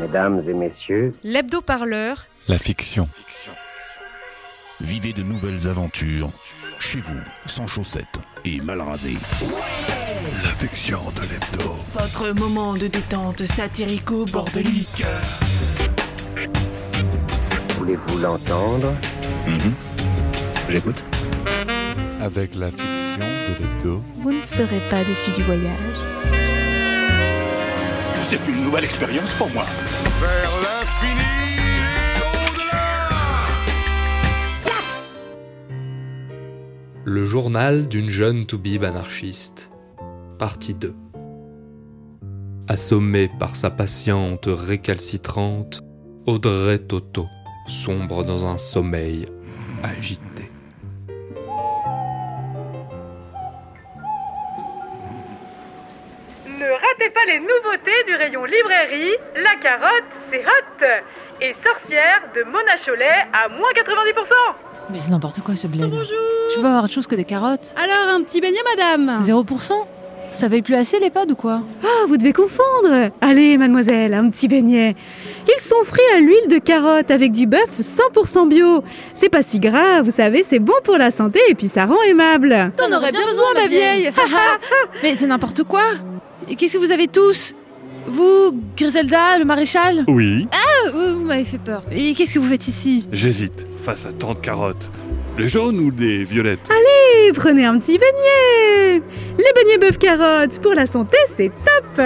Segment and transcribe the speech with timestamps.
[0.00, 3.06] Mesdames et messieurs, L'hebdo-parleur, La fiction.
[4.80, 6.30] Vivez de nouvelles aventures
[6.78, 9.18] chez vous, sans chaussettes et mal rasé.
[10.42, 11.76] La fiction de l'hebdo.
[11.92, 15.04] Votre moment de détente satirico-bordelique.
[17.78, 18.94] voulez-vous l'entendre?
[20.70, 21.02] J'écoute.
[22.22, 24.02] Avec la fiction de l'hebdo.
[24.22, 26.19] Vous ne serez pas déçu du voyage.
[28.30, 29.64] C'est une nouvelle expérience pour moi.
[30.20, 31.20] Vers l'infini
[37.04, 39.72] Le journal d'une jeune toubib anarchiste.
[40.38, 40.94] Partie 2.
[42.68, 45.82] Assommée par sa patiente récalcitrante,
[46.26, 47.26] Audrey Toto
[47.66, 49.26] sombre dans un sommeil
[49.82, 50.29] agité.
[57.00, 60.84] Ratez pas les nouveautés du rayon librairie, la carotte, c'est hot
[61.40, 64.32] Et sorcière de Mona Cholet à moins 90%
[64.90, 65.88] Mais c'est n'importe quoi ce bled.
[65.88, 66.16] Bonjour
[66.54, 67.74] Je peux avoir autre chose que des carottes.
[67.82, 69.72] Alors, un petit beignet, madame 0%
[70.32, 71.62] Ça paye plus assez les pods ou quoi?
[71.82, 74.94] Ah, vous devez confondre Allez, mademoiselle, un petit beignet.
[75.48, 78.84] Ils sont frits à l'huile de carotte avec du bœuf 100% bio.
[79.14, 82.02] C'est pas si gras, vous savez, c'est bon pour la santé et puis ça rend
[82.02, 82.72] aimable.
[82.76, 84.10] T'en aurais bien besoin, ma vieille
[85.02, 85.82] Mais c'est n'importe quoi
[86.48, 87.54] Et Qu'est-ce que vous avez tous
[88.06, 91.82] Vous, Griselda, le maréchal Oui, Ah, Vous, vous m'avez fait peur.
[91.92, 94.90] Et qu'est-ce que vous faites ici j'hésite face à tant de carottes.
[95.38, 96.60] Les jaunes ou les violettes
[97.26, 99.02] Et prenez un petit beignet.
[99.38, 102.04] Les beignets bœuf carotte, pour la santé, c'est top.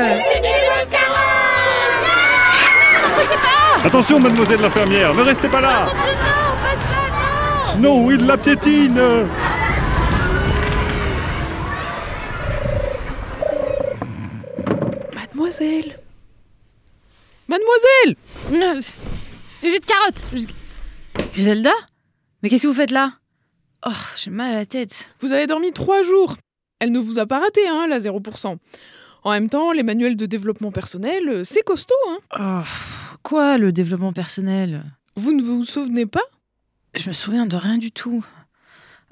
[3.84, 5.86] Attention, mademoiselle l'infirmière, ne restez pas là.
[7.78, 8.98] Non, il la piétine
[15.60, 15.96] Mademoiselle.
[17.48, 18.16] Mademoiselle
[18.52, 18.80] Euh,
[19.62, 20.26] Le jus de carotte.
[20.32, 20.52] Jus de-
[21.32, 21.72] Griselda?
[22.42, 23.14] Mais qu'est-ce que vous faites là?
[23.86, 25.10] Oh, j'ai mal à la tête.
[25.20, 26.36] Vous avez dormi trois jours.
[26.80, 28.58] Elle ne vous a pas raté, hein, la 0%.
[29.22, 32.18] En même temps, les manuels de développement personnel, euh, c'est costaud, hein.
[32.38, 32.68] Oh,
[33.22, 34.84] quoi, le développement personnel?
[35.16, 36.24] Vous ne vous souvenez pas?
[36.94, 38.24] Je me souviens de rien du tout.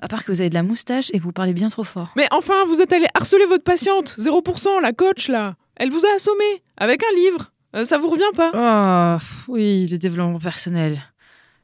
[0.01, 2.11] À part que vous avez de la moustache et que vous parlez bien trop fort.
[2.17, 6.15] Mais enfin, vous êtes allé harceler votre patiente, 0%, la coach, là Elle vous a
[6.15, 6.45] assommé,
[6.77, 11.03] avec un livre Euh, Ça vous revient pas Oh, oui, le développement personnel.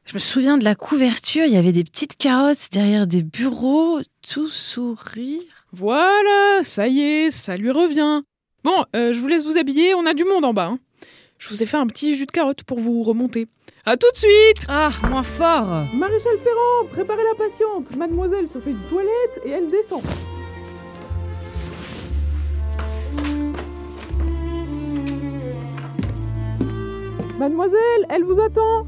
[0.03, 4.01] Je me souviens de la couverture, il y avait des petites carottes derrière des bureaux,
[4.29, 5.39] tout sourire.
[5.71, 8.23] Voilà, ça y est, ça lui revient.
[8.65, 10.65] Bon, euh, je vous laisse vous habiller, on a du monde en bas.
[10.65, 10.79] hein.
[11.37, 13.47] Je vous ai fait un petit jus de carotte pour vous remonter.
[13.85, 17.95] À tout de suite Ah, moins fort Maréchal Ferrand, préparez la patiente.
[17.95, 20.01] Mademoiselle se fait une toilette et elle descend.
[27.39, 28.85] Mademoiselle, elle vous attend.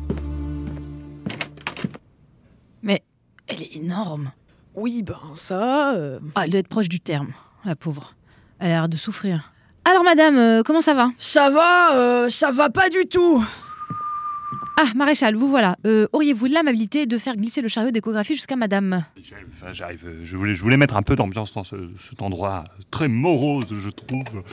[3.48, 4.32] Elle est énorme.
[4.76, 5.94] Oui, ben ça...
[5.94, 7.34] euh, Ah, elle doit être proche du terme,
[7.66, 8.16] la pauvre.
[8.60, 9.52] Elle a l'air de souffrir.
[9.84, 11.10] Alors, madame, euh, comment ça va?
[11.18, 13.44] Ça va, euh, ça va pas du tout.
[14.78, 15.76] Ah, maréchal, vous voilà.
[15.86, 19.04] Euh, Auriez-vous l'amabilité de faire glisser le chariot d'échographie jusqu'à madame?
[19.52, 22.64] Enfin, J'arrive, euh, je voulais, je voulais mettre un peu d'ambiance dans ce, cet endroit
[22.90, 24.44] très morose, je trouve.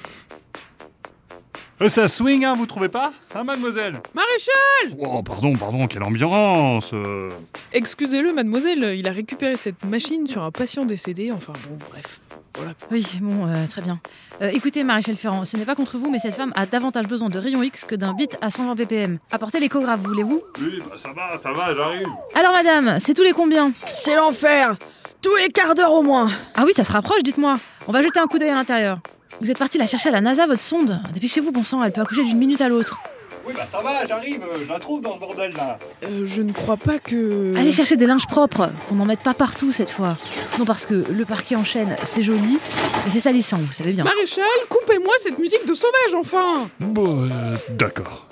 [1.80, 4.00] Euh, ça swing, hein, vous trouvez pas Hein, mademoiselle?
[4.12, 7.30] Maréchal Oh, pardon, pardon, quelle ambiance euh.
[7.72, 12.20] Excusez-le, mademoiselle, il a récupéré cette machine sur un patient décédé, enfin bon, bref.
[12.56, 12.72] Voilà.
[12.90, 14.00] Oui, bon, euh, très bien.
[14.42, 17.28] Euh, écoutez, maréchal Ferrand, ce n'est pas contre vous, mais cette femme a davantage besoin
[17.28, 19.18] de rayons X que d'un bit à 120 ppm.
[19.30, 20.42] Apportez l'échographe, voulez-vous?
[20.60, 22.08] Oui, bah ça va, ça va, j'arrive.
[22.34, 23.70] Alors, madame, c'est tous les combien?
[23.92, 24.76] C'est l'enfer.
[25.22, 26.28] Tous les quarts d'heure au moins.
[26.56, 27.56] Ah oui, ça se rapproche, dites-moi.
[27.86, 28.98] On va jeter un coup d'œil à l'intérieur.
[29.40, 32.00] Vous êtes parti la chercher à la NASA, votre sonde Dépêchez-vous, bon sang, elle peut
[32.00, 32.98] accoucher d'une minute à l'autre.
[33.46, 35.78] Oui, bah ça va, j'arrive, euh, je la trouve dans ce bordel là.
[36.02, 37.54] Euh, je ne crois pas que...
[37.56, 40.18] Allez chercher des linges propres, qu'on n'en mette pas partout cette fois.
[40.58, 42.58] Non, parce que le parquet en chaîne, c'est joli,
[43.04, 44.04] mais c'est salissant, vous savez bien.
[44.04, 48.26] Maréchal, coupez-moi cette musique de sauvage, enfin Bon, euh, d'accord.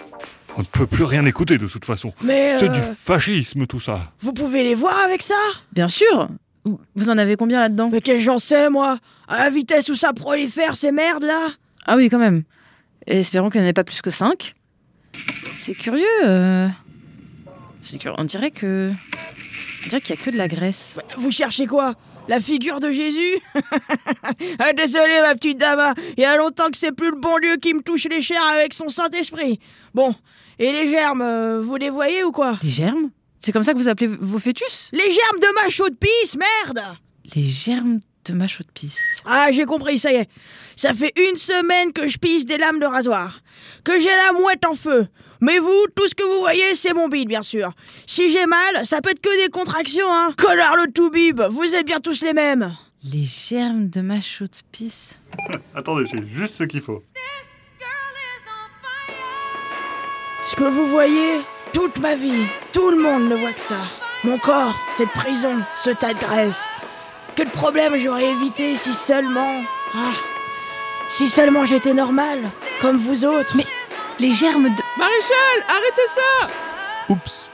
[0.58, 2.12] On ne peut plus rien écouter de toute façon.
[2.22, 3.98] Mais C'est euh, du fascisme tout ça.
[4.20, 5.34] vous pouvez les voir avec ça?
[5.72, 6.28] Bien sûr
[6.94, 8.98] Vous- en avez combien là-dedans Mais qu'est-ce que j'en sais moi?
[9.28, 11.48] À la vitesse où ça prolifère ces merdes là
[11.86, 12.42] Ah oui, quand même.
[13.06, 14.52] Et espérons qu'il n'y en ait pas plus que 5.
[15.54, 16.04] C'est curieux.
[16.24, 16.68] euh.
[17.80, 18.16] C'est curieux.
[18.18, 18.92] On dirait que.
[19.84, 20.96] On dirait qu'il n'y a que de la graisse.
[21.16, 21.94] Vous cherchez quoi?
[22.28, 23.36] La figure de Jésus?
[24.58, 27.56] Ah, Désolé ma petite dame, il y a longtemps que c'est plus le bon Dieu
[27.56, 29.60] qui me touche les chairs avec son Saint-Esprit.
[29.94, 30.14] Bon,
[30.58, 32.58] et les germes, euh, vous les voyez ou quoi?
[32.62, 33.10] Les germes?
[33.38, 34.90] C'est comme ça que vous appelez vos fœtus?
[34.92, 36.80] Les germes de ma chaude pisse, merde
[37.34, 39.18] Les germes de ma chaude pisse.
[39.24, 40.28] Ah, j'ai compris, ça y est.
[40.74, 43.40] Ça fait une semaine que je pisse des lames de rasoir.
[43.84, 45.06] Que j'ai la mouette en feu.
[45.40, 47.72] Mais vous, tout ce que vous voyez, c'est mon bide, bien sûr.
[48.06, 50.32] Si j'ai mal, ça peut être que des contractions, hein.
[50.36, 52.74] Collard le tout bib, vous êtes bien tous les mêmes.
[53.12, 55.18] Les germes de ma chaude pisse.
[55.74, 57.02] Attendez, j'ai juste ce qu'il faut.
[60.48, 61.40] Ce que vous voyez,
[61.76, 63.76] toute ma vie, tout le monde ne voit que ça.
[64.24, 66.64] Mon corps, cette prison, ce tas de graisse.
[67.34, 69.60] Quel problème j'aurais évité si seulement...
[69.94, 70.14] Ah,
[71.06, 72.50] si seulement j'étais normal,
[72.80, 73.54] comme vous autres.
[73.58, 73.66] Mais
[74.18, 74.82] les germes de...
[74.96, 76.48] Maréchal, arrêtez ça
[77.10, 77.50] Oups.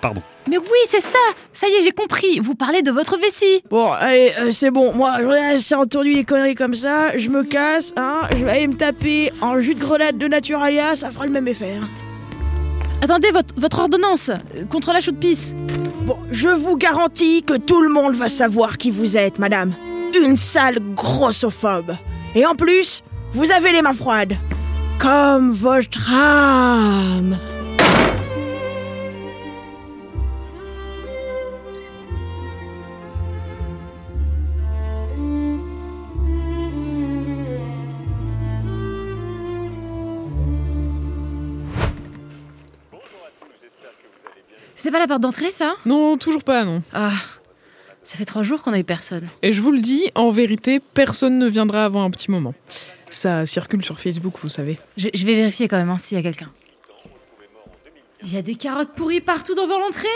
[0.00, 0.22] Pardon.
[0.48, 1.18] Mais oui, c'est ça
[1.52, 2.38] Ça y est, j'ai compris.
[2.38, 3.64] Vous parlez de votre vessie.
[3.70, 4.92] Bon, allez, euh, c'est bon.
[4.92, 7.18] Moi, j'en ai assez entendu des conneries comme ça.
[7.18, 8.20] Je me casse, hein.
[8.36, 11.48] Je vais aller me taper en jus de grenade de Naturalia, ça fera le même
[11.48, 11.74] effet.
[11.82, 11.88] hein.
[13.04, 15.54] Attendez, votre, ordonnance euh, contre la chaude pisse.
[16.06, 19.74] Bon, je vous garantis que tout le monde va savoir qui vous êtes, madame.
[20.18, 21.96] Une sale grossophobe.
[22.34, 23.02] Et en plus,
[23.32, 24.38] vous avez les mains froides.
[24.98, 27.36] Comme votre âme.
[44.84, 45.76] C'est pas la porte d'entrée, ça?
[45.86, 46.82] Non, toujours pas, non.
[46.92, 47.14] Ah,
[48.02, 49.30] ça fait trois jours qu'on a eu personne.
[49.40, 52.52] Et je vous le dis, en vérité, personne ne viendra avant un petit moment.
[53.08, 54.78] Ça circule sur Facebook, vous savez.
[54.98, 56.50] Je, je vais vérifier quand même hein, s'il y a quelqu'un.
[58.24, 60.06] Il y a des carottes pourries partout devant l'entrée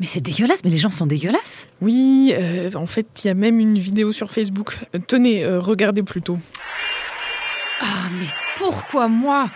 [0.00, 1.68] Mais c'est dégueulasse, mais les gens sont dégueulasses.
[1.82, 4.78] Oui, euh, en fait, il y a même une vidéo sur Facebook.
[4.94, 6.38] Euh, tenez, euh, regardez plutôt.
[7.82, 9.50] Ah, mais pourquoi moi?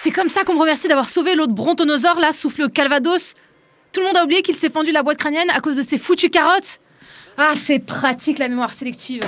[0.00, 3.34] C'est comme ça qu'on me remercie d'avoir sauvé l'autre brontonosaure, là, soufflé au calvados
[3.92, 5.98] Tout le monde a oublié qu'il s'est fendu la boîte crânienne à cause de ces
[5.98, 6.80] foutues carottes
[7.36, 9.22] Ah, c'est pratique la mémoire sélective.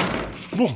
[0.53, 0.71] Bon,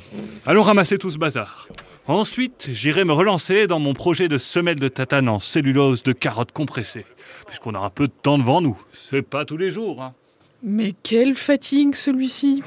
[0.47, 1.69] allons ramasser tout ce bazar.
[2.07, 6.53] Ensuite, j'irai me relancer dans mon projet de semelle de tatane en cellulose de carottes
[6.53, 7.07] compressées.
[7.47, 8.77] Puisqu'on a un peu de temps devant nous.
[8.93, 10.13] C'est pas tous les jours, hein.
[10.63, 12.63] Mais quelle fatigue celui-ci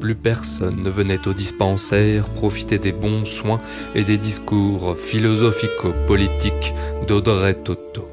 [0.00, 3.60] Plus personne ne venait au dispensaire profiter des bons soins
[3.94, 6.74] et des discours philosophico-politiques
[7.06, 8.08] d'Audrey Toto.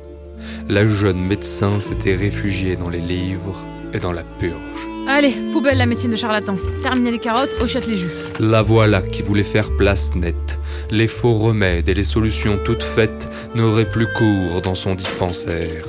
[0.69, 4.87] La jeune médecin s'était réfugiée dans les livres et dans la purge.
[5.07, 6.55] Allez, poubelle la médecine de charlatan.
[6.83, 8.11] Terminez les carottes, hochette les jus.
[8.39, 10.59] La voilà qui voulait faire place nette.
[10.89, 15.85] Les faux remèdes et les solutions toutes faites n'auraient plus cours dans son dispensaire.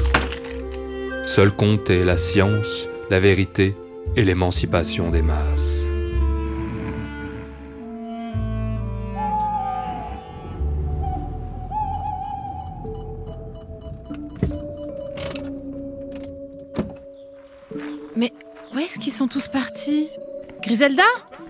[1.27, 3.75] Seul comptait la science, la vérité
[4.17, 5.83] et l'émancipation des masses.
[18.17, 18.33] Mais
[18.75, 20.09] où est-ce qu'ils sont tous partis?
[20.63, 21.03] Griselda?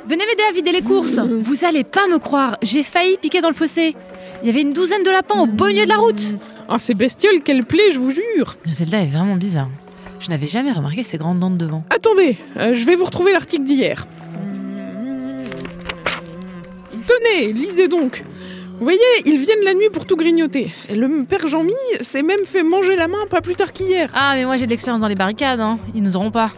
[0.04, 3.48] Venez m'aider à vider les courses Vous allez pas me croire, j'ai failli piquer dans
[3.48, 3.94] le fossé.
[4.42, 6.34] Il y avait une douzaine de lapins au beau milieu de la route.
[6.68, 9.68] Ah, ces bestioles, quelle plaie, je vous jure Griselda est vraiment bizarre.
[10.22, 11.82] Je n'avais jamais remarqué ses grandes dents de devant.
[11.90, 14.06] Attendez, euh, je vais vous retrouver l'article d'hier.
[16.92, 18.22] Tenez, lisez donc.
[18.78, 20.72] Vous voyez, ils viennent la nuit pour tout grignoter.
[20.88, 21.72] Et le père Jean-Mi
[22.02, 24.10] s'est même fait manger la main pas plus tard qu'hier.
[24.14, 25.80] Ah, mais moi j'ai de l'expérience dans les barricades, hein.
[25.92, 26.52] Ils nous auront pas.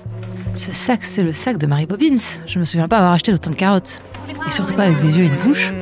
[0.55, 2.17] Ce sac, c'est le sac de Mary Poppins.
[2.47, 4.03] Je me souviens pas avoir acheté autant de carottes.
[4.47, 5.73] Et surtout pas avec des yeux et une bouche.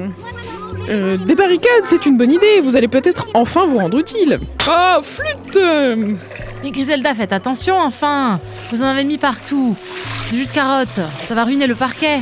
[0.89, 2.61] Euh, des barricades, c'est une bonne idée.
[2.63, 4.39] Vous allez peut-être enfin vous rendre utile.
[4.69, 6.15] Oh, flûte euh,
[6.63, 8.39] Mais Griselda, faites attention, enfin
[8.71, 9.77] Vous en avez mis partout.
[10.31, 12.21] Du jus de carotte, ça va ruiner le parquet.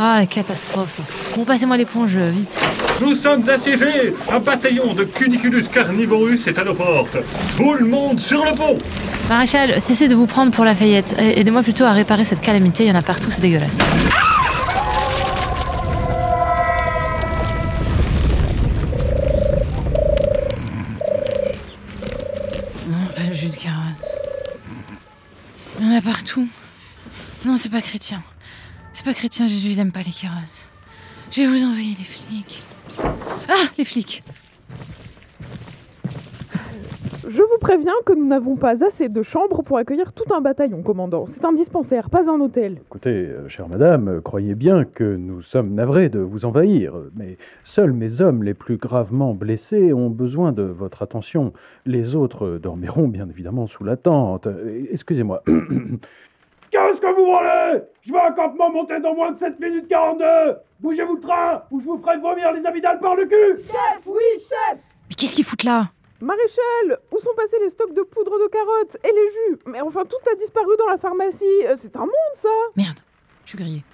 [0.00, 1.00] Ah, la catastrophe.
[1.36, 2.58] Bon, passez-moi l'éponge, vite.
[3.02, 7.18] Nous sommes assiégés Un bataillon de Cuniculus carnivorus est à nos portes
[7.56, 8.78] Tout le monde sur le pont
[9.28, 11.14] Maréchal, cessez de vous prendre pour Lafayette.
[11.18, 13.78] A- Aidez-moi plutôt à réparer cette calamité, il y en a partout, c'est dégueulasse.
[27.44, 28.22] Non, c'est pas chrétien.
[28.92, 30.66] C'est pas chrétien, Jésus, il aime pas les carottes.
[31.30, 32.62] Je vais vous envoyer les flics.
[33.48, 34.22] Ah, les flics
[37.28, 40.82] Je vous préviens que nous n'avons pas assez de chambres pour accueillir tout un bataillon,
[40.82, 41.26] commandant.
[41.26, 42.78] C'est un dispensaire, pas un hôtel.
[42.86, 47.92] Écoutez, euh, chère madame, croyez bien que nous sommes navrés de vous envahir, mais seuls
[47.92, 51.52] mes hommes les plus gravement blessés ont besoin de votre attention.
[51.84, 54.46] Les autres dormiront bien évidemment sous la tente.
[54.46, 55.42] Euh, Excusez-moi.
[56.70, 57.82] Qu'est-ce que vous voulez?
[58.02, 60.24] Je veux un campement monté dans moins de 7 minutes 42
[60.80, 64.22] Bougez-vous le train ou je vous ferai vomir les amygdales par le cul Chef, oui,
[64.38, 64.78] chef
[65.08, 65.88] Mais qu'est-ce qu'ils foutent là?
[66.20, 69.58] Maréchal, où sont passés les stocks de poudre de carottes et les jus?
[69.66, 71.44] Mais enfin, tout a disparu dans la pharmacie.
[71.64, 72.98] Euh, C'est un monde, ça Merde.
[73.44, 73.84] Je suis grillée.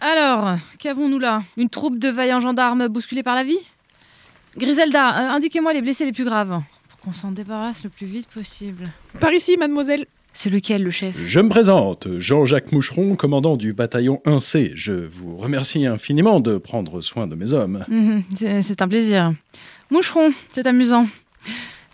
[0.00, 1.42] Alors, qu'avons-nous là?
[1.56, 3.58] Une troupe de vaillants gendarmes bousculés par la vie?
[4.56, 6.60] Griselda, euh, indiquez-moi les blessés les plus graves,
[6.90, 8.90] pour qu'on s'en débarrasse le plus vite possible.
[9.20, 10.06] Par ici, mademoiselle.
[10.34, 11.14] C'est lequel, le chef?
[11.26, 14.72] Je me présente, Jean-Jacques Moucheron, commandant du bataillon 1C.
[14.74, 17.84] Je vous remercie infiniment de prendre soin de mes hommes.
[17.88, 19.34] Mhm, c'est c'est un plaisir.
[19.90, 21.04] Moucheron, c'est amusant.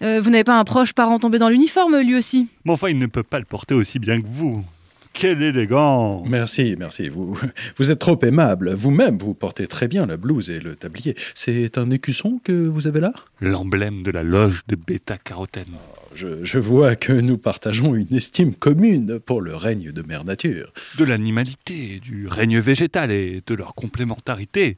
[0.03, 2.47] Euh, vous n'avez pas un proche parent tombé dans l'uniforme, lui aussi?
[2.65, 4.65] Mais enfin, il ne peut pas le porter aussi bien que vous.
[5.13, 7.09] Quelle élégance Merci, merci.
[7.09, 7.37] Vous,
[7.77, 8.75] vous êtes trop aimable.
[8.75, 11.17] Vous-même, vous portez très bien la blouse et le tablier.
[11.35, 13.13] C'est un écusson que vous avez là?
[13.41, 15.75] L'emblème de la loge de bêta-carotène.
[16.15, 20.73] je, je vois que nous partageons une estime commune pour le règne de Mère Nature.
[20.99, 24.77] De l'animalité, du règne végétal et de leur complémentarité.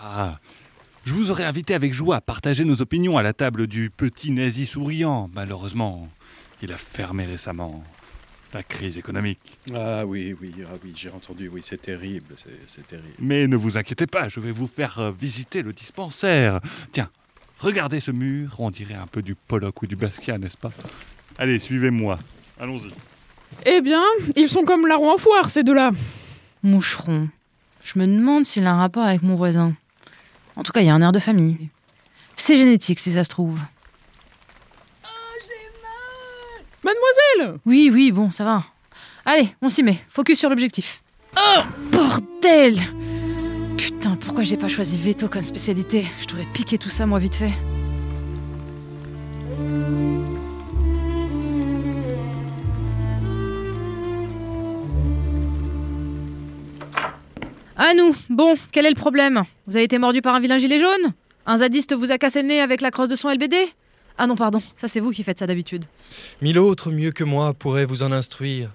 [0.00, 0.38] Ah,
[1.10, 4.30] je vous aurais invité avec joie à partager nos opinions à la table du petit
[4.30, 5.28] nazi souriant.
[5.34, 6.08] Malheureusement,
[6.62, 7.82] il a fermé récemment.
[8.54, 9.58] La crise économique.
[9.74, 11.48] Ah oui, oui, ah oui, j'ai entendu.
[11.52, 12.36] Oui, c'est terrible,
[12.68, 13.08] c'est- terrible.
[13.18, 16.60] Mais ne vous inquiétez pas, je vais vous faire euh, visiter le dispensaire.
[16.92, 17.10] Tiens,
[17.58, 20.70] regardez ce mur, on dirait un peu du Pollock ou du Basquiat, n'est-ce pas?
[21.38, 22.20] Allez, suivez-moi.
[22.60, 22.92] Allons-y.
[23.66, 24.02] Eh bien,
[24.36, 25.90] ils sont comme la roue en foire, ces deux-là.
[26.62, 27.28] Moucheron.
[27.82, 29.74] Je me demande s'il a un rapport avec mon voisin.
[30.60, 31.70] En tout cas, il y a un air de famille.
[32.36, 33.58] C'est génétique, si ça se trouve.
[36.84, 38.64] Mademoiselle Oui, oui, bon, ça va.
[39.24, 40.04] Allez, on s'y met.
[40.10, 41.02] Focus sur l'objectif.
[41.34, 42.76] Oh, bordel
[43.78, 46.06] Putain, pourquoi j'ai pas choisi veto comme spécialité?
[46.20, 47.52] Je devrais piquer tout ça, moi, vite fait.
[57.82, 58.14] À nous.
[58.28, 59.42] Bon, quel est le problème?
[59.66, 61.14] Vous avez été mordu par un vilain gilet jaune?
[61.46, 63.56] Un zadiste vous a cassé le nez avec la crosse de son LBD
[64.18, 65.86] Ah non, pardon, ça c'est vous qui faites ça d'habitude.
[66.42, 68.68] Mille autres mieux que moi pourraient vous en instruire.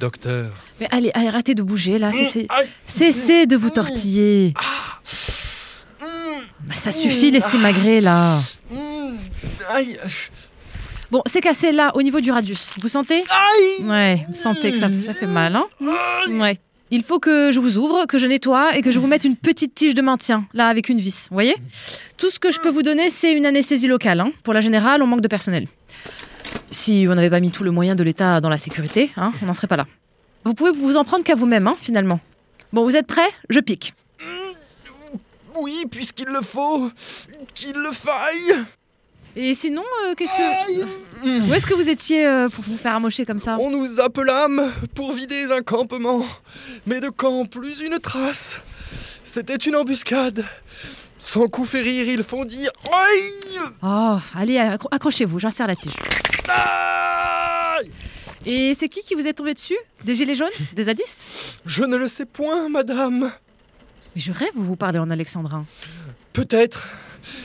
[0.00, 0.52] Docteur.
[0.80, 2.46] Mais allez, allez, arrêtez de bouger là, cessez,
[2.86, 4.52] cessez de vous tortiller.
[6.60, 8.38] Bah, Ça suffit les simagrées là.
[9.70, 9.96] Aïe
[11.10, 12.72] Bon, c'est cassé là, au niveau du radius.
[12.82, 13.24] Vous sentez?
[13.84, 15.64] Ouais, vous sentez que ça, ça fait mal, hein?
[15.80, 16.58] Ouais.
[16.90, 19.34] Il faut que je vous ouvre, que je nettoie et que je vous mette une
[19.36, 21.26] petite tige de maintien, là, avec une vis.
[21.30, 21.56] Vous voyez?
[22.16, 24.20] Tout ce que je peux vous donner, c'est une anesthésie locale.
[24.20, 24.30] hein.
[24.44, 25.66] Pour la générale, on manque de personnel.
[26.70, 29.46] Si on n'avait pas mis tout le moyen de l'État dans la sécurité, hein, on
[29.46, 29.86] n'en serait pas là.
[30.44, 32.20] Vous pouvez vous en prendre qu'à vous-même, hein, finalement.
[32.72, 33.30] Bon, vous êtes prêts?
[33.50, 33.94] Je pique.
[35.56, 36.90] Oui, puisqu'il le faut,
[37.54, 38.64] qu'il le faille.
[39.34, 40.84] Et sinon, euh, qu'est-ce que.
[41.26, 44.70] Où est-ce que vous étiez euh, pour vous faire amocher comme ça On nous appelâmes
[44.94, 46.24] pour vider un campement,
[46.86, 48.60] mais de camp plus une trace.
[49.24, 50.44] C'était une embuscade.
[51.18, 55.92] Sans coup férir, ils font dire Aïe Oh, allez, accro- accrochez-vous, j'insère la tige.
[56.48, 57.90] Aïe
[58.44, 59.76] Et c'est qui qui vous est tombé dessus?
[60.04, 60.48] Des gilets jaunes?
[60.74, 61.30] Des zadistes?
[61.66, 63.32] Je ne le sais point, madame.
[64.14, 65.64] Mais je rêve, vous vous parlez en alexandrin.
[66.32, 66.88] Peut-être.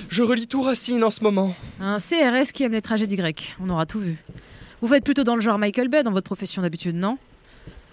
[0.10, 1.56] Je relis tout Racine en ce moment.
[1.80, 4.18] Un CRS qui aime les tragédies grecques, on aura tout vu.
[4.82, 7.18] Vous faites plutôt dans le genre Michael Bay dans votre profession d'habitude, non?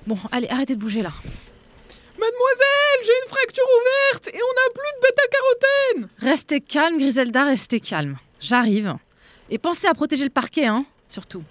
[0.07, 1.11] Bon, allez, arrêtez de bouger là.
[2.19, 7.81] Mademoiselle, j'ai une fracture ouverte et on n'a plus de bêta-carotène Restez calme, Griselda, restez
[7.81, 8.17] calme.
[8.41, 8.95] J'arrive.
[9.51, 11.43] Et pensez à protéger le parquet, hein, surtout.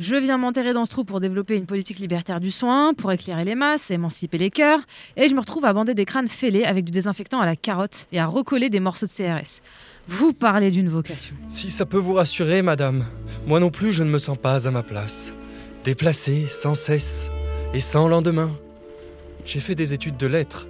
[0.00, 3.44] Je viens m'enterrer dans ce trou pour développer une politique libertaire du soin, pour éclairer
[3.44, 4.78] les masses, émanciper les cœurs,
[5.16, 8.06] et je me retrouve à bander des crânes fêlés avec du désinfectant à la carotte
[8.12, 9.60] et à recoller des morceaux de CRS.
[10.06, 11.34] Vous parlez d'une vocation.
[11.48, 13.04] Si ça peut vous rassurer, madame,
[13.48, 15.34] moi non plus je ne me sens pas à ma place.
[15.82, 17.28] Déplacé sans cesse
[17.74, 18.52] et sans lendemain.
[19.44, 20.68] J'ai fait des études de lettres.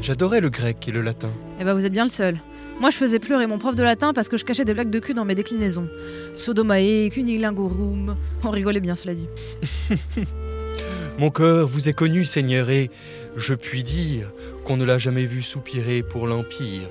[0.00, 1.30] J'adorais le grec et le latin.
[1.60, 2.40] Eh ben vous êtes bien le seul.
[2.80, 4.98] Moi je faisais pleurer mon prof de latin parce que je cachais des blagues de
[5.00, 5.88] cul dans mes déclinaisons.
[6.34, 8.16] Sodomae, cunilingorum.
[8.42, 9.28] On rigolait bien cela dit.
[11.18, 12.90] Mon cœur vous est connu, Seigneur, et
[13.36, 14.32] je puis dire
[14.64, 16.88] qu'on ne l'a jamais vu soupirer pour l'Empire.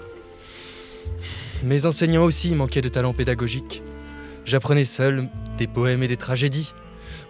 [1.64, 3.82] Mes enseignants aussi manquaient de talent pédagogique.
[4.46, 5.28] J'apprenais seul
[5.58, 6.72] des poèmes et des tragédies.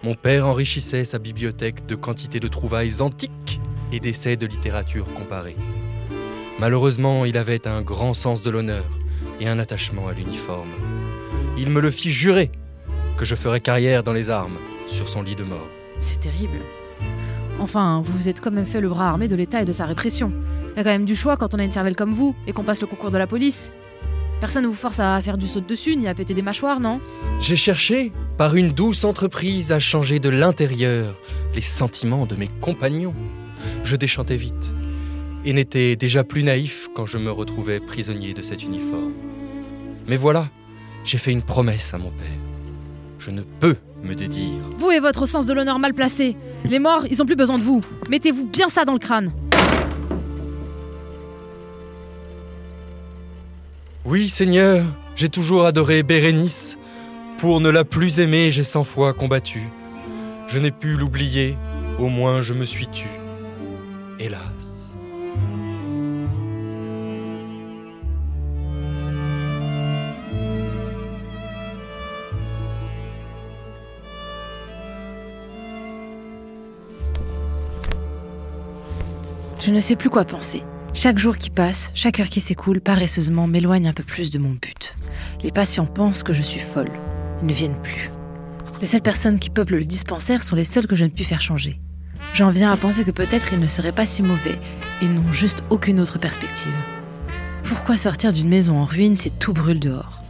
[0.02, 5.56] Mon père enrichissait sa bibliothèque de quantité de trouvailles antiques et d'essais de littérature comparée.
[6.60, 8.84] Malheureusement, il avait un grand sens de l'honneur
[9.40, 10.68] et un attachement à l'uniforme.
[11.56, 12.50] Il me le fit jurer
[13.16, 15.66] que je ferais carrière dans les armes sur son lit de mort.
[16.00, 16.58] C'est terrible.
[17.60, 19.86] Enfin, vous vous êtes quand même fait le bras armé de l'État et de sa
[19.86, 20.34] répression.
[20.74, 22.52] Il y a quand même du choix quand on a une cervelle comme vous et
[22.52, 23.72] qu'on passe le concours de la police.
[24.42, 26.78] Personne ne vous force à faire du saut de dessus ni à péter des mâchoires,
[26.78, 27.00] non?
[27.40, 31.14] J'ai cherché, par une douce entreprise, à changer de l'intérieur
[31.54, 33.14] les sentiments de mes compagnons.
[33.82, 34.74] Je déchantais vite
[35.44, 39.12] et n'étais déjà plus naïf quand je me retrouvais prisonnier de cet uniforme.
[40.06, 40.48] Mais voilà,
[41.04, 42.26] j'ai fait une promesse à mon père.
[43.18, 44.62] Je ne peux me dédire.
[44.76, 46.36] Vous et votre sens de l'honneur mal placé.
[46.64, 47.82] Les morts, ils ont plus besoin de vous.
[48.08, 49.32] Mettez-vous bien ça dans le crâne.
[54.04, 56.78] Oui, Seigneur, j'ai toujours adoré Bérénice.
[57.38, 59.62] Pour ne la plus aimer, j'ai cent fois combattu.
[60.46, 61.56] Je n'ai pu l'oublier,
[61.98, 63.06] au moins je me suis tu.
[64.18, 64.69] Hélas.
[79.62, 80.62] Je ne sais plus quoi penser.
[80.94, 84.52] Chaque jour qui passe, chaque heure qui s'écoule, paresseusement m'éloigne un peu plus de mon
[84.52, 84.94] but.
[85.42, 86.90] Les patients pensent que je suis folle.
[87.42, 88.10] Ils ne viennent plus.
[88.80, 91.42] Les seules personnes qui peuplent le dispensaire sont les seules que je ne puis faire
[91.42, 91.78] changer.
[92.32, 94.58] J'en viens à penser que peut-être ils ne seraient pas si mauvais
[95.02, 96.72] et n'ont juste aucune autre perspective.
[97.64, 100.22] Pourquoi sortir d'une maison en ruine si tout brûle dehors?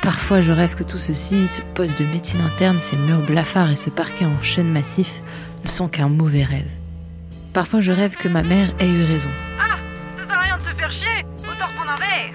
[0.00, 3.76] Parfois je rêve que tout ceci, ce poste de médecine interne, ces murs blafards et
[3.76, 5.20] ce parquet en chêne massif,
[5.62, 6.70] ne sont qu'un mauvais rêve.
[7.56, 9.30] Parfois je rêve que ma mère ait eu raison.
[9.58, 9.78] Ah
[10.14, 12.34] Ça sert à rien de se faire chier Autant reprendre un verre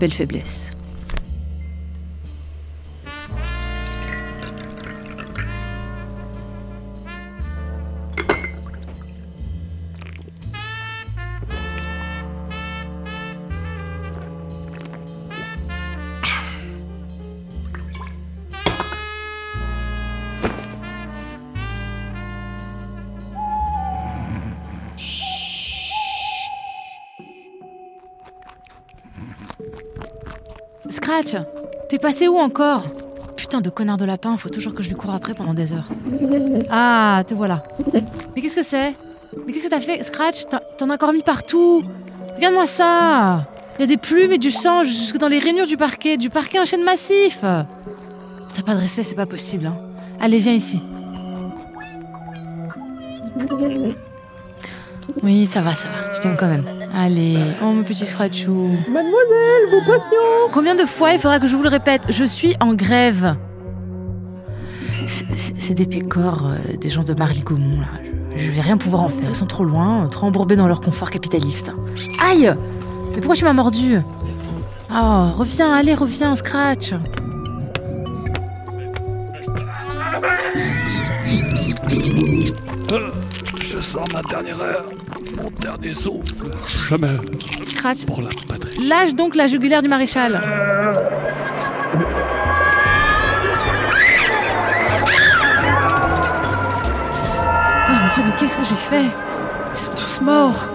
[0.00, 0.73] Belle faiblesse.
[31.22, 31.36] Scratch,
[31.88, 32.82] t'es passé où encore?
[33.36, 35.86] Putain de connard de lapin, faut toujours que je lui cours après pendant des heures.
[36.70, 37.62] Ah, te voilà.
[38.34, 38.94] Mais qu'est-ce que c'est?
[39.46, 40.02] Mais qu'est-ce que t'as fait?
[40.02, 41.82] Scratch, t'en- as encore mis partout
[42.36, 43.46] Regarde-moi ça
[43.78, 46.30] Il y a des plumes et du sang jusque dans les rainures du parquet, du
[46.30, 49.66] parquet en chêne massif T'as pas de respect, c'est pas possible.
[49.66, 49.76] Hein.
[50.20, 50.80] Allez, viens ici.
[55.22, 56.12] Oui, ça va, ça va.
[56.12, 56.64] Je t'aime quand même.
[56.96, 58.68] Allez, oh mon petit Scratchou.
[58.88, 62.02] Mademoiselle, vos patients Combien de fois il faudra que je vous le répète?
[62.08, 63.36] Je suis en grève.
[65.06, 67.86] C'est- des pécores, euh, des gens de Marly-Gaumont, là.
[68.36, 69.28] Je, je vais rien pouvoir en faire.
[69.28, 71.72] Ils sont trop loin, trop embourbés dans leur confort capitaliste.
[72.24, 72.54] Aïe
[73.10, 73.98] Mais pourquoi tu m'as mordu?
[74.92, 76.94] Oh, reviens, allez, reviens, Scratch.
[83.60, 84.84] Je sens ma dernière heure,
[85.36, 86.50] mon dernier souffle.
[86.88, 87.08] Jamais
[87.64, 88.04] Scratch.
[88.06, 88.86] pour la patrie.
[88.86, 90.40] Lâche donc la jugulaire du maréchal.
[97.86, 99.04] Oh mon dieu, mais qu'est-ce que j'ai fait?
[99.74, 100.68] Ils sont tous morts.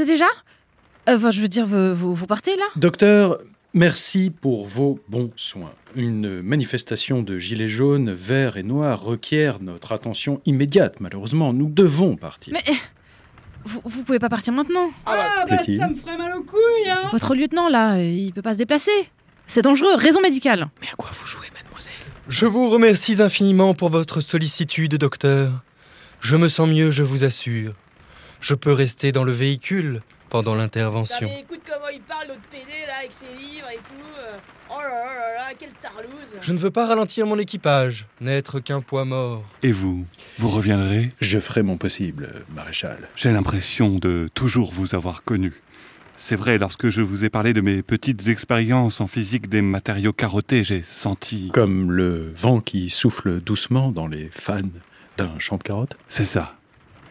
[0.00, 0.26] Partez déjà
[1.08, 3.38] Euh, Enfin, je veux dire, vous, vous, vous partez là Docteur,
[3.74, 5.70] merci pour vos bons soins.
[5.96, 11.52] Une manifestation de gilets jaunes, verts et noirs requiert notre attention immédiate, malheureusement.
[11.52, 12.52] Nous devons partir.
[12.52, 12.74] Mais
[13.64, 14.90] vous, vous pouvez pas partir maintenant.
[15.06, 18.32] Ah bah, Plaît-il ça me ferait mal aux couilles, hein Votre lieutenant là, euh, il
[18.32, 18.92] peut pas se déplacer.
[19.46, 20.68] C'est dangereux, raison médicale.
[20.80, 21.92] Mais à quoi vous jouez, mademoiselle?
[22.28, 25.50] Je vous remercie infiniment pour votre sollicitude, docteur.
[26.20, 27.72] Je me sens mieux, je vous assure.
[28.40, 31.28] Je peux rester dans le véhicule pendant l'intervention.
[31.28, 34.04] écoute comment il parle, notre PD, là, avec ses livres et tout.
[34.20, 34.36] euh.
[34.70, 38.60] Oh là là là là, quelle tarlouse Je ne veux pas ralentir mon équipage, n'être
[38.60, 39.42] qu'un poids mort.
[39.64, 40.06] Et vous
[40.38, 41.10] Vous reviendrez?
[41.20, 43.08] Je ferai mon possible, maréchal.
[43.16, 45.52] J'ai l'impression de toujours vous avoir connu.
[46.16, 50.12] C'est vrai, lorsque je vous ai parlé de mes petites expériences en physique des matériaux
[50.12, 51.50] carottés, j'ai senti...
[51.52, 54.58] Comme le vent qui souffle doucement dans les fans
[55.16, 55.96] d'un champ de carottes?
[56.08, 56.54] C'est ça,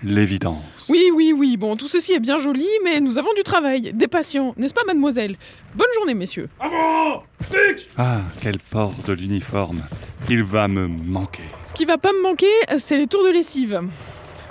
[0.03, 0.87] l'évidence.
[0.89, 4.07] Oui, oui, oui, bon, tout ceci est bien joli, mais nous avons du travail, des
[4.07, 5.35] patients, n'est-ce pas, mademoiselle?
[5.75, 6.49] Bonne journée, messieurs.
[6.59, 9.81] Avant Fixe Ah, quel port de l'uniforme.
[10.29, 11.43] Il va me manquer.
[11.65, 13.79] Ce qui va pas me manquer, c'est les tours de lessive.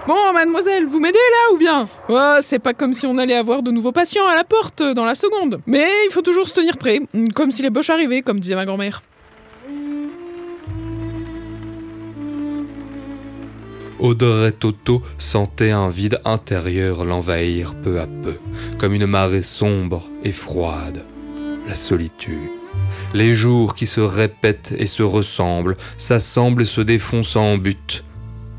[0.07, 1.89] Bon, mademoiselle, vous m'aidez là ou bien?
[2.09, 5.05] Ouais, c'est pas comme si on allait avoir de nouveaux patients à la porte dans
[5.05, 5.61] la seconde.
[5.67, 8.55] Mais il faut toujours se tenir prêt, mm, comme si les boches arrivaient, comme disait
[8.55, 9.03] ma grand-mère.
[14.01, 18.37] Audrey Toto sentait un vide intérieur l'envahir peu à peu,
[18.79, 21.05] comme une marée sombre et froide.
[21.67, 22.51] La solitude.
[23.13, 28.05] Les jours qui se répètent et se ressemblent, s'assemblent et se défont sans but.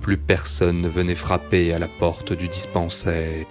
[0.01, 3.45] Plus personne ne venait frapper à la porte du dispensaire.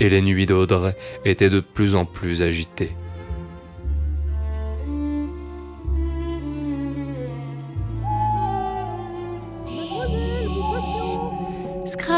[0.00, 2.92] Et les nuits d'Audrey étaient de plus en plus agitées.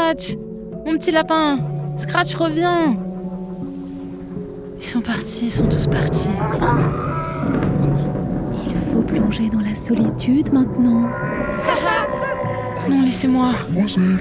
[0.05, 0.37] Scratch
[0.85, 1.57] Mon petit lapin
[1.97, 2.95] Scratch, reviens
[4.77, 6.29] Ils sont partis, ils sont tous partis.
[8.67, 11.09] Il faut plonger dans la solitude maintenant.
[12.87, 13.53] Non, laissez-moi.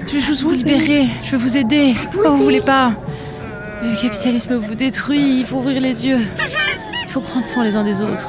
[0.07, 1.05] Je veux juste vous libérer.
[1.23, 1.95] Je veux vous aider.
[2.13, 2.97] Pourquoi vous voulez pas?
[3.83, 5.41] Le capitalisme vous détruit.
[5.41, 6.21] Il faut ouvrir les yeux.
[7.03, 8.29] Il faut prendre soin les uns des autres.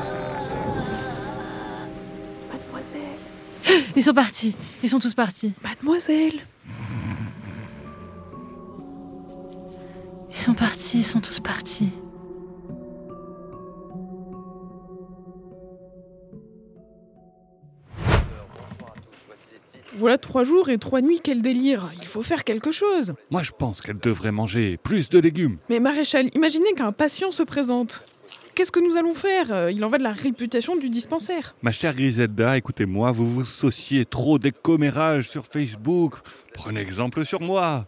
[3.95, 4.57] Ils sont partis.
[4.83, 5.53] Ils sont tous partis.
[5.63, 6.41] Mademoiselle.
[11.05, 11.89] Ils sont tous partis.
[19.95, 21.91] Voilà trois jours et trois nuits, quel délire.
[22.01, 23.13] Il faut faire quelque chose.
[23.29, 25.57] Moi, je pense qu'elle devrait manger plus de légumes.
[25.69, 28.03] Mais maréchal, imaginez qu'un patient se présente.
[28.55, 29.51] Qu'est-ce que nous allons faire?
[29.51, 31.55] Euh, Il en va de la réputation du dispensaire.
[31.61, 36.15] Ma chère Griselda, écoutez-moi, vous vous souciez trop des commérages sur Facebook.
[36.53, 37.85] Prenez exemple sur moi.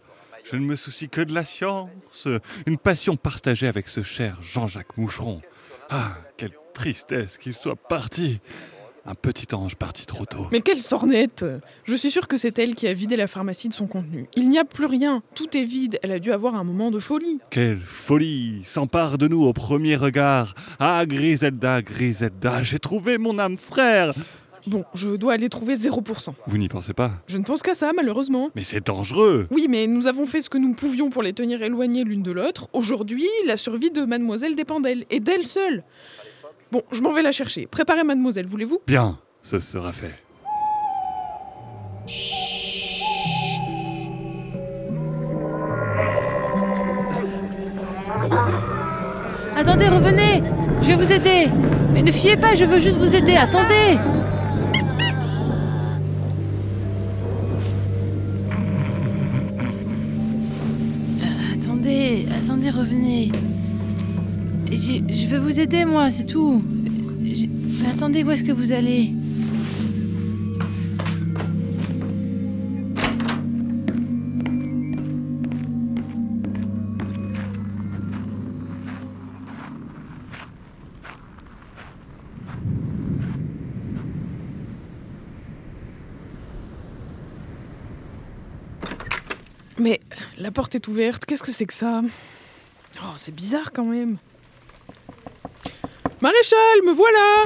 [0.50, 2.26] Je ne me soucie que de la science.
[2.66, 5.42] Une passion partagée avec ce cher Jean-Jacques Moucheron.
[5.90, 8.40] Ah, quelle tristesse qu'il soit parti.
[9.04, 10.48] Un petit ange parti trop tôt.
[10.52, 11.44] Mais quelle sornette
[11.84, 14.26] Je suis sûre que c'est elle qui a vidé la pharmacie de son contenu.
[14.36, 15.98] Il n'y a plus rien, tout est vide.
[16.02, 17.40] Elle a dû avoir un moment de folie.
[17.50, 20.54] Quelle folie s'empare de nous au premier regard.
[20.78, 24.12] Ah, Griselda, Griselda, j'ai trouvé mon âme frère.
[24.68, 26.34] Bon, je dois aller trouver 0%.
[26.46, 27.10] Vous n'y pensez pas?
[27.26, 28.50] Je ne pense qu'à ça, malheureusement.
[28.54, 29.46] Mais c'est dangereux.
[29.50, 32.32] Oui, mais nous avons fait ce que nous pouvions pour les tenir éloignées l'une de
[32.32, 32.68] l'autre.
[32.74, 35.84] Aujourd'hui, la survie de mademoiselle dépend d'elle, et d'elle seule.
[36.70, 37.66] Bon, je m'en vais la chercher.
[37.66, 38.80] Préparez mademoiselle, voulez-vous?
[38.86, 40.12] Bien, ce sera fait.
[49.56, 50.42] Attendez, revenez
[50.82, 51.46] Je vais vous aider
[51.94, 53.98] Mais ne fuyez pas, je veux juste vous aider, attendez
[64.88, 66.64] Je veux vous aider, moi, c'est tout.
[67.20, 69.12] Mais attendez, où est-ce que vous allez?
[89.78, 90.00] Mais
[90.38, 92.00] la porte est ouverte, qu'est-ce que c'est que ça?
[93.02, 94.16] Oh, c'est bizarre quand même.
[96.20, 97.44] Maréchal, me voilà.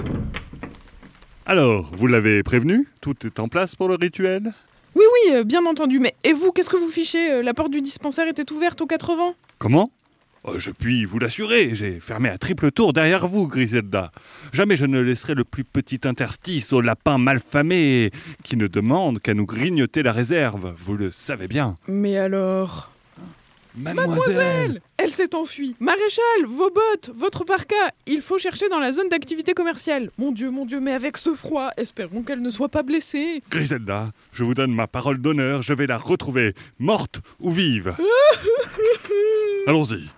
[1.47, 2.87] Alors, vous l'avez prévenu?
[3.01, 4.53] Tout est en place pour le rituel?
[4.95, 7.33] Oui, oui, euh, bien entendu, mais et vous, qu'est-ce que vous fichez?
[7.33, 9.91] Euh, La porte du dispensaire était ouverte aux 80 Comment?
[10.45, 14.11] Oh, Je puis vous l'assurer, j'ai fermé à triple tour derrière vous, Griselda.
[14.53, 18.11] Jamais je ne laisserai le plus petit interstice au lapin malfamé
[18.43, 20.75] qui ne demande qu'à nous grignoter la réserve.
[20.79, 21.79] Vous le savez bien.
[21.89, 22.92] Mais alors?
[23.77, 27.75] Mademoiselle, Elle s'est enfuie Maréchal, vos bottes, votre parka
[28.07, 31.35] Il faut chercher dans la zone d'activité commerciale Mon Dieu, mon Dieu, mais avec ce
[31.35, 35.73] froid, espérons qu'elle ne soit pas blessée Griselda, je vous donne ma parole d'honneur, je
[35.73, 37.95] vais la retrouver, morte ou vive.
[39.67, 40.09] Allons-y.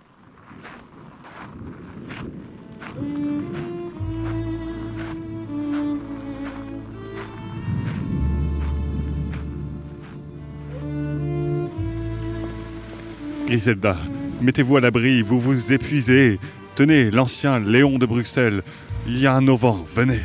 [13.47, 13.95] Griselda,
[14.41, 16.39] mettez-vous à l'abri, vous vous épuisez.
[16.75, 18.63] Tenez, l'ancien Léon de Bruxelles.
[19.07, 20.19] Il y a un auvent, venez.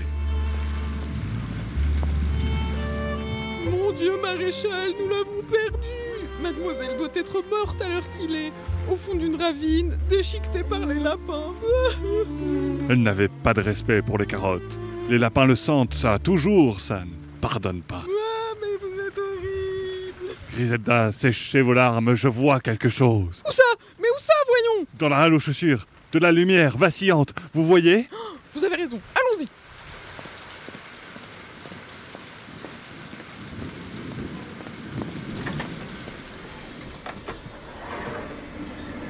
[3.70, 6.00] Mon Dieu, Maréchal, nous l'avons perdue
[6.42, 8.52] Mademoiselle doit être morte à l'heure qu'il est,
[8.90, 11.52] au fond d'une ravine, déchiquetée par les lapins
[12.88, 14.78] Elle n'avait pas de respect pour les carottes.
[15.10, 18.02] Les lapins le sentent, ça, toujours, ça ne pardonne pas.
[18.06, 23.42] Ah, mais vous êtes horrible Griselda, séchez vos larmes, je vois quelque chose.
[23.48, 23.62] Où ça?
[23.98, 24.86] Mais où ça, voyons?
[24.98, 28.06] Dans la halle aux chaussures, de la lumière vacillante, vous voyez?
[28.52, 29.46] Vous avez raison, allons-y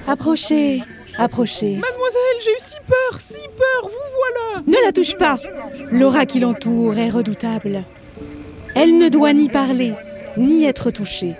[0.06, 0.82] Approchez,
[1.16, 1.76] approchez.
[1.78, 5.38] Mademoiselle, j'ai eu si peur, si peur, vous voilà Ne la touche pas
[5.90, 7.84] L'aura qui l'entoure est redoutable.
[8.74, 9.94] Elle ne doit ni parler,
[10.36, 11.34] ni être touchée.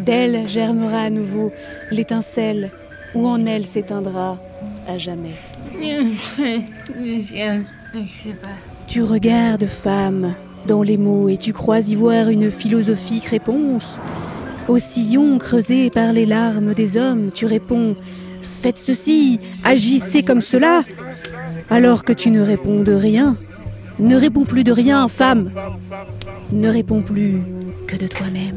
[0.00, 1.52] D'elle germera à nouveau
[1.90, 2.70] l'étincelle,
[3.14, 4.38] ou en elle s'éteindra
[4.88, 5.34] à jamais.
[8.86, 10.34] Tu regardes, femme,
[10.66, 14.00] dans les mots, et tu crois y voir une philosophique réponse.
[14.68, 17.96] Au sillon creusé par les larmes des hommes, tu réponds
[18.42, 20.82] Faites ceci, agissez comme cela,
[21.70, 23.36] alors que tu ne réponds de rien.
[23.98, 25.50] Ne réponds plus de rien, femme.
[26.52, 27.40] Ne réponds plus
[27.90, 28.54] que de toi-même.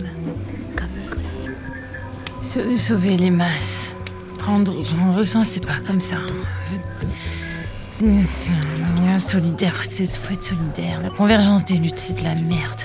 [2.43, 3.95] Sau- Sauver les masses.
[4.37, 6.17] Prendre prendre soin, c'est pas comme ça.
[9.19, 10.99] Solidaire, c'est faut être solidaire.
[11.01, 12.81] La convergence des luttes, c'est de la merde.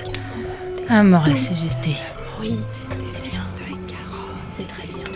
[0.89, 1.97] À mort la CGT.
[2.41, 5.08] Oui, des alliances de la carotte, c'est très bien.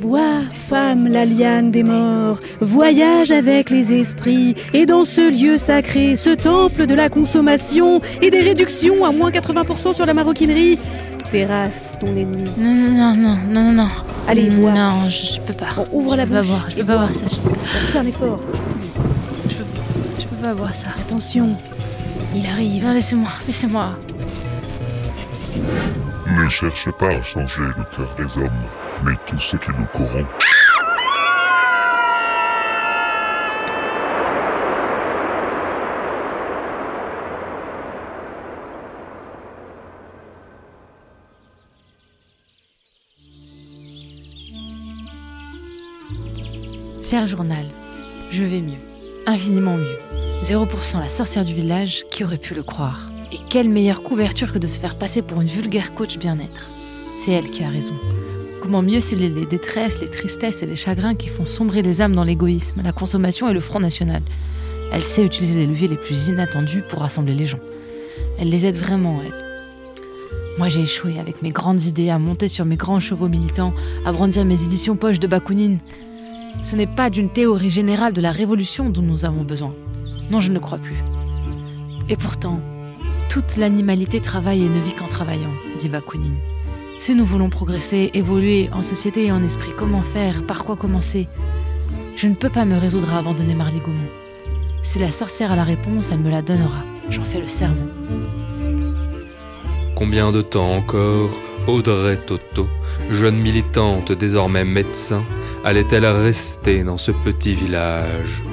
[0.00, 6.16] Bois, femme, la liane des morts, voyage avec les esprits, et dans ce lieu sacré,
[6.16, 10.78] ce temple de la consommation et des réductions à moins 80% sur la maroquinerie,
[11.30, 12.50] terrasse ton ennemi.
[12.58, 13.88] Non, non, non, non, non, non, non.
[14.28, 14.72] Allez, bois.
[14.72, 15.68] Non, je, je peux pas.
[15.76, 16.48] Bon, ouvre la Je peux pas bouche.
[16.48, 17.24] boire, je peux pas boire ça.
[17.28, 18.40] Je, Fais un effort.
[20.18, 20.88] je peux pas boire ça.
[21.00, 21.50] Attention,
[22.34, 22.84] il arrive.
[22.84, 23.96] Non, laissez-moi, laissez-moi.
[26.38, 28.50] Ne cherchez pas à changer le cœur des hommes,
[29.04, 30.26] mais tout ce qui nous corrompt.
[47.02, 47.66] Cher journal,
[48.30, 48.78] je vais mieux.
[49.26, 49.98] Infiniment mieux.
[50.40, 54.58] 0% la sorcière du village, qui aurait pu le croire Et quelle meilleure couverture que
[54.58, 56.70] de se faire passer pour une vulgaire coach bien-être
[57.14, 57.94] C'est elle qui a raison.
[58.62, 62.14] Comment mieux cibler les détresses, les tristesses et les chagrins qui font sombrer les âmes
[62.14, 64.22] dans l'égoïsme, la consommation et le Front National
[64.92, 67.58] Elle sait utiliser les leviers les plus inattendus pour rassembler les gens.
[68.38, 69.34] Elle les aide vraiment, elle.
[70.58, 73.74] Moi, j'ai échoué avec mes grandes idées à monter sur mes grands chevaux militants,
[74.06, 75.80] à brandir mes éditions poches de Bakounine.
[76.62, 79.74] Ce n'est pas d'une théorie générale de la révolution dont nous avons besoin.
[80.30, 81.02] Non, je ne crois plus.
[82.08, 82.60] Et pourtant,
[83.28, 86.38] toute l'animalité travaille et ne vit qu'en travaillant, dit Bakounine.
[87.04, 90.46] Si nous voulons progresser, évoluer en société et en esprit, comment faire?
[90.46, 91.26] Par quoi commencer?
[92.14, 94.08] Je ne peux pas me résoudre à abandonner Marley Gaumont.
[94.84, 96.84] Si la sorcière a la réponse, elle me la donnera.
[97.10, 97.88] J'en fais le serment.
[99.96, 101.32] Combien de temps encore
[101.66, 102.68] Audrey Toto,
[103.10, 105.24] jeune militante désormais médecin,
[105.64, 108.44] allait-elle rester dans ce petit village?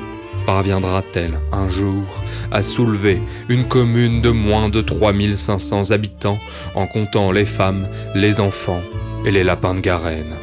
[0.50, 6.40] Parviendra-t-elle un jour à soulever une commune de moins de 3500 habitants
[6.74, 8.82] en comptant les femmes, les enfants
[9.28, 10.34] et les lapins de Garenne?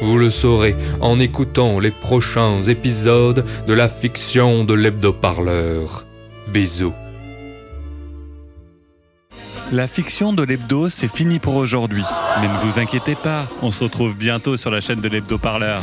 [0.00, 6.06] Vous le saurez en écoutant les prochains épisodes de la fiction de l'hebdo-parleur.
[6.46, 6.94] Bisous.
[9.70, 12.04] La fiction de l'hebdo, c'est fini pour aujourd'hui.
[12.40, 15.82] Mais ne vous inquiétez pas, on se retrouve bientôt sur la chaîne de l'hebdo parleur.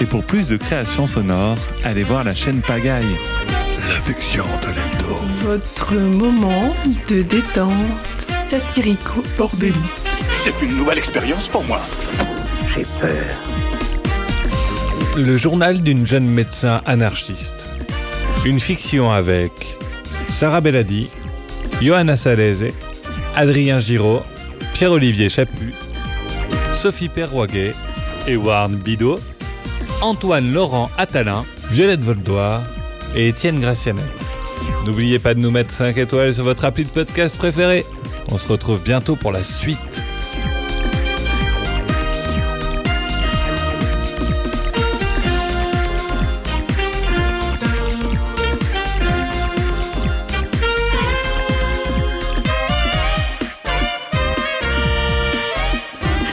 [0.00, 3.16] Et pour plus de créations sonores, allez voir la chaîne Pagaille.
[3.88, 5.14] La fiction de l'hebdo.
[5.42, 6.74] Votre moment
[7.08, 7.72] de détente
[8.48, 9.76] satirico-bordélique.
[10.42, 11.80] C'est une nouvelle expérience pour moi.
[12.74, 13.34] J'ai peur.
[15.16, 17.64] Le journal d'une jeune médecin anarchiste.
[18.44, 19.52] Une fiction avec
[20.28, 21.08] Sarah Belladi,
[21.80, 22.72] Johanna Salese,
[23.36, 24.22] Adrien Giraud,
[24.74, 25.72] Pierre-Olivier Chaput,
[26.74, 27.72] Sophie Perroguet,
[28.26, 29.20] Ewan Bidot,
[30.04, 32.62] Antoine Laurent Attalin, Violette Voldoir
[33.16, 34.02] et Étienne Gracianet.
[34.84, 37.86] N'oubliez pas de nous mettre 5 étoiles sur votre appli de podcast préféré.
[38.30, 39.78] On se retrouve bientôt pour la suite.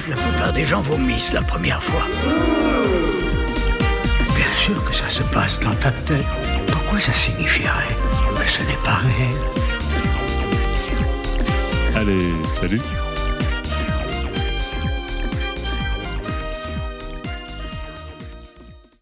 [0.10, 2.61] La plupart des gens vomissent la première fois.
[5.21, 6.25] Se passe dans ta tête.
[6.67, 7.95] Pourquoi ça signifierait?
[8.36, 9.38] Que ce n'est pas réel.
[11.95, 12.81] Allez, salut